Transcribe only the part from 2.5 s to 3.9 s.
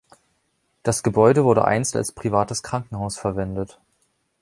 Krankenhaus verwendet.